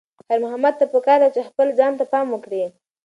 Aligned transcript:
خیر 0.27 0.39
محمد 0.45 0.73
ته 0.79 0.85
پکار 0.93 1.19
ده 1.23 1.29
چې 1.35 1.47
خپل 1.49 1.67
ځان 1.79 1.93
ته 1.99 2.05
پام 2.11 2.27
وکړي. 2.31 2.63